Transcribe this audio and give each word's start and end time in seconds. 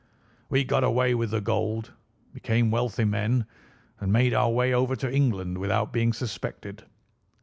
We 0.49 0.63
got 0.63 0.83
away 0.83 1.13
with 1.13 1.29
the 1.29 1.41
gold, 1.41 1.91
became 2.33 2.71
wealthy 2.71 3.05
men, 3.05 3.45
and 3.99 4.11
made 4.11 4.33
our 4.33 4.49
way 4.49 4.73
over 4.73 4.95
to 4.95 5.13
England 5.13 5.59
without 5.59 5.93
being 5.93 6.11
suspected. 6.11 6.85